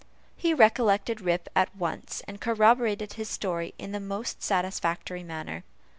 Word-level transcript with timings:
He 0.35 0.51
recollected 0.55 1.21
Rip 1.21 1.47
at 1.55 1.75
once, 1.75 2.23
and 2.27 2.41
corroborated 2.41 3.13
his 3.13 3.29
story 3.29 3.75
in 3.77 3.91
the 3.91 3.99
most 3.99 4.41
satisfactory 4.41 5.21
manner. 5.21 5.63